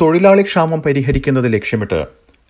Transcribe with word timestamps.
തൊഴിലാളി 0.00 0.42
ക്ഷാമം 0.42 0.82
പരിഹരിക്കുന്നത് 0.82 1.52
ലക്ഷ്യമിട്ട് 1.52 1.98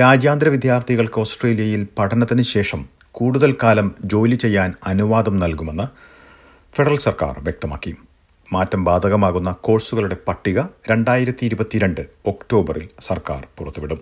രാജ്യാന്തര 0.00 0.48
വിദ്യാർത്ഥികൾക്ക് 0.48 1.20
ഓസ്ട്രേലിയയിൽ 1.20 1.86
പഠനത്തിന് 1.98 2.42
ശേഷം 2.42 2.80
കൂടുതൽ 3.12 3.56
കാലം 3.62 3.94
ജോലി 4.04 4.34
ചെയ്യാൻ 4.34 4.74
അനുവാദം 4.86 5.38
നൽകുമെന്ന് 5.38 5.86
ഫെഡറൽ 6.74 6.96
സർക്കാർ 6.96 7.34
വ്യക്തമാക്കി. 7.38 7.92
മാറ്റം 8.52 8.84
ബാധകമാകുന്ന 8.84 9.50
കോഴ്സുകളുടെ 9.60 10.16
പട്ടിക 10.28 10.58
രണ്ടായിരത്തി 10.90 11.46
ഇരുപത്തിരണ്ട് 11.46 12.02
ഒക്ടോബറിൽ 12.26 12.88
സർക്കാർ 13.00 13.46
പുറത്തുവിടും. 13.58 14.00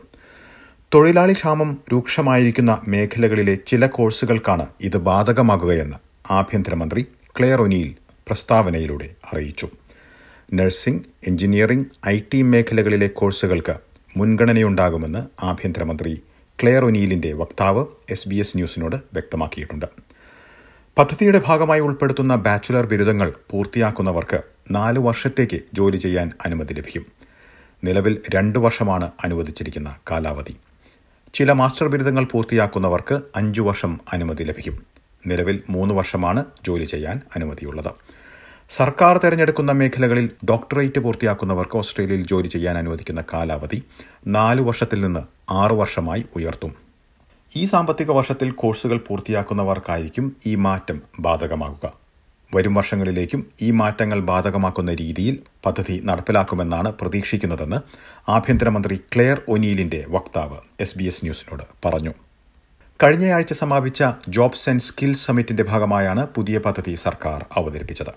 തൊഴിലാളി 0.94 1.32
ക്ഷാമം 1.32 1.70
രൂക്ഷമായിരിക്കുന്ന 1.92 2.82
മേഖലകളിലെ 2.88 3.58
ചില 3.66 3.86
കോഴ്സുകൾക്കാണ് 3.86 4.66
ഇത് 4.80 4.96
ബാധകമാകുകയെന്ന് 5.10 5.98
ആഭ്യന്തരമന്ത്രി 6.32 7.02
ക്ലെയർ 7.38 7.62
ഒനിയിൽ 7.62 7.90
പ്രസ്താവനയിലൂടെ 8.28 9.10
അറിയിച്ചു. 9.32 9.68
നഴ്സിംഗ് 10.54 11.02
എഞ്ചിനീയറിംഗ് 11.26 11.86
ഐ 12.08 12.20
ടി 12.20 12.42
മേഖലകളിലെ 12.42 13.06
കോഴ്സുകൾക്ക് 13.06 13.74
മുൻഗണനയുണ്ടാകുമെന്ന് 14.16 15.44
ആഭ്യന്തരമന്ത്രി 15.44 16.22
ക്ലെയർ 16.62 16.84
ഒനീലിന്റെ 16.84 17.32
വക്താവ് 17.32 17.86
എസ് 18.10 18.28
ബി 18.28 18.36
എസ് 18.36 18.56
ന്യൂസിനോട് 18.56 18.96
വ്യക്തമാക്കിയിട്ടുണ്ട്. 18.96 19.86
പദ്ധതിയുടെ 20.98 21.40
ഭാഗമായി 21.46 21.80
ഉൾപ്പെടുത്തുന്ന 21.80 22.36
ബാച്ചുലർ 22.36 22.86
ബിരുദങ്ങൾ 22.86 23.32
പൂർത്തിയാക്കുന്നവർക്ക് 23.50 24.40
നാല് 24.70 24.98
വർഷത്തേക്ക് 24.98 25.60
ജോലി 25.74 25.96
ചെയ്യാൻ 25.96 26.32
അനുമതി 26.44 26.74
ലഭിക്കും. 26.74 27.06
നിലവിൽ 27.84 28.22
രണ്ട് 28.34 28.58
വർഷമാണ് 28.58 29.10
അനുവദിച്ചിരിക്കുന്ന 29.24 29.96
കാലാവധി. 30.10 30.56
ചില 31.34 31.52
മാസ്റ്റർ 31.52 31.88
ബിരുദങ്ങൾ 31.88 32.24
പൂർത്തിയാക്കുന്നവർക്ക് 32.24 33.20
അഞ്ചു 33.36 33.60
വർഷം 33.60 34.00
അനുമതി 34.12 34.44
ലഭിക്കും. 34.44 34.86
നിലവിൽ 35.26 35.62
മൂന്ന് 35.70 35.94
വർഷമാണ് 35.94 36.44
ജോലി 36.66 36.84
ചെയ്യാൻ 36.84 37.20
അനുമതിയുള്ളത്. 37.36 38.15
സർക്കാർ 38.70 39.18
തെരഞ്ഞെടുക്കുന്ന 39.18 39.72
മേഖലകളിൽ 39.72 40.30
ഡോക്ടറേറ്റ് 40.44 41.00
പൂർത്തിയാക്കുന്നവർക്ക് 41.00 41.76
ഓസ്ട്രേലിയയിൽ 41.76 42.26
ജോലി 42.26 42.48
ചെയ്യാൻ 42.48 42.78
അനുവദിക്കുന്ന 42.78 43.24
കാലാവധി 43.32 43.82
നാലു 44.26 44.62
വർഷത്തിൽ 44.62 45.00
നിന്ന് 45.00 45.20
ആറു 45.50 45.74
വർഷമായി 45.74 46.24
ഉയർത്തും. 46.36 46.74
ഈ 47.56 47.64
സാമ്പത്തിക 47.64 48.10
വർഷത്തിൽ 48.10 48.50
കോഴ്സുകൾ 48.50 48.98
പൂർത്തിയാക്കുന്നവർക്കായിരിക്കും 48.98 50.36
ഈ 50.46 50.54
മാറ്റം 50.54 51.02
ബാധകമാകുക. 51.20 51.92
വരും 52.54 52.74
വർഷങ്ങളിലേക്കും 52.74 53.46
ഈ 53.62 53.70
മാറ്റങ്ങൾ 53.70 54.20
ബാധകമാക്കുന്ന 54.20 54.94
രീതിയിൽ 54.94 55.38
പദ്ധതി 55.66 56.00
നടപ്പിലാക്കുമെന്നാണ് 56.04 56.92
പ്രതീക്ഷിക്കുന്നതെന്ന് 56.92 57.76
ആഭ്യന്തരമന്ത്രി 58.30 58.96
ക്ലെയർ 59.14 59.42
ഒനീലിന്റെ 59.48 60.04
വക്താവ് 60.08 60.56
എസ് 60.80 60.98
ബി 60.98 61.04
എസ് 61.04 61.24
ന്യൂസിനോട് 61.24 61.62
പറഞ്ഞു. 61.84 62.10
കഴിഞ്ഞയാഴ്ച 63.02 63.52
സമാപിച്ച 63.52 64.04
ജോബ്സ് 64.28 64.70
ആൻഡ് 64.70 64.80
സ്കിൽസ് 64.80 65.26
സമ്മിറ്റിന്റെ 65.26 65.62
ഭാഗമായാണ് 65.62 66.26
പുതിയ 66.26 66.58
പദ്ധതി 66.58 66.94
സർക്കാർ 66.94 67.44
അവതരിപ്പിച്ചത്. 67.56 68.14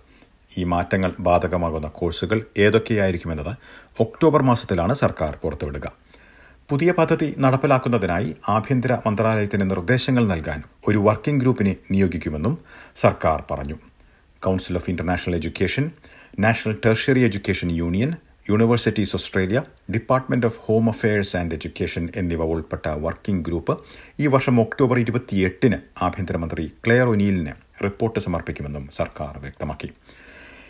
ഈ 0.58 0.64
മാറ്റങ്ങൾ 0.64 1.12
ബാധകമാകുന്ന 1.20 1.88
കോഴ്സുകൾ 1.88 2.40
ഏതൊക്കെയായിരിക്കുമെന്നത് 2.58 3.54
ഒക്ടോബർ 4.00 4.42
മാസത്തിലാണ് 4.42 4.94
സർക്കാർ 4.94 5.34
പുറത്തുവിടുക. 5.44 5.88
പുതിയ 6.70 6.92
പദ്ധതി 6.92 7.28
നടപ്പിലാക്കുന്നതിനായി 7.38 8.36
ആഭ്യന്തര 8.56 8.94
മന്ത്രാലയത്തിന് 9.06 9.70
നിർദ്ദേശങ്ങൾ 9.70 10.24
നൽകാൻ 10.28 10.60
ഒരു 10.88 10.98
വർക്കിംഗ് 10.98 11.42
ഗ്രൂപ്പിനെ 11.42 11.76
നിയോഗിക്കുമെന്നും 11.92 12.56
സർക്കാർ 12.96 13.44
പറഞ്ഞു. 13.52 13.78
Council 14.42 14.76
of 14.78 14.90
international 14.90 15.36
education 15.36 15.86
national 16.40 16.76
tertiary 16.86 17.20
education 17.20 17.72
union 17.72 18.12
universities 18.50 19.16
Australia 19.16 19.60
department 19.94 20.48
of 20.50 20.60
home 20.66 20.90
affairs 20.90 21.38
and 21.38 21.56
education 21.58 22.10
എന്നിവ 22.16 22.44
ഉൾപ്പെട്ട 22.54 22.88
വർക്കിംഗ് 23.06 23.46
ഗ്രൂപ്പ് 23.48 23.74
ഈ 24.20 24.28
വർഷം 24.28 24.62
ഒക്ടോബർ 24.62 25.00
ഇരുപത്തിയെട്ടിന് 25.00 25.78
ആഭ്യന്തരമന്ത്രി 26.08 26.66
ക്ലെയർ 26.86 27.10
ഒനീലിന് 27.14 27.54
റിപ്പോർട്ട് 27.84 28.20
സമർപ്പിക്കുമെന്നും 28.20 28.90
സർക്കാർ 29.00 29.38
വ്യക്തമാക്കി. 29.38 29.90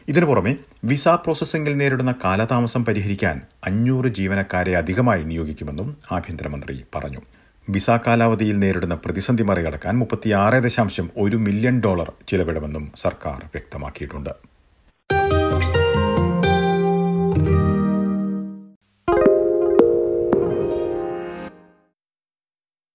ഇതിനു 0.09 0.25
പുറമെ 0.25 0.51
വിസ 0.89 1.07
പ്രോസസ്സിംഗിൽ 1.23 1.73
നേരിടുന്ന 1.79 2.11
കാലതാമസം 2.23 2.81
പരിഹരിക്കാൻ 2.85 3.35
അഞ്ഞൂറ് 3.67 4.09
ജീവനക്കാരെ 4.17 4.73
അധികമായി 4.79 5.23
നിയോഗിക്കുമെന്നും 5.23 5.89
ആഭ്യന്തരമന്ത്രി 6.17 6.75
പറഞ്ഞു. 6.95 7.21
വിസ 7.67 7.89
കാലാവധിയിൽ 8.07 8.57
നേരിടുന്ന 8.63 8.95
പ്രതിസന്ധി 9.03 9.43
മറികടക്കാൻ 9.49 9.95
മുപ്പത്തിയാറ് 10.01 10.59
ദശാംശം 10.65 11.09
ഒരു 11.25 11.39
മില്യൺ 11.45 11.77
ഡോളർ 11.85 12.09
ചിലവിടുമെന്നും 12.29 12.87
സർക്കാർ 13.03 13.39
വ്യക്തമാക്കിയിട്ടുണ്ട്. 13.55 14.33